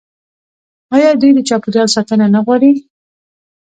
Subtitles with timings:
[0.95, 2.71] آیا دوی د چاپیریال ساتنه نه غواړي؟